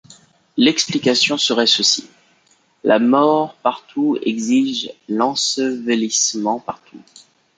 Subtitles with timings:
[0.57, 2.09] L’explication serait ceci:
[2.83, 7.03] la mort partout exige l’ensevelissement partout.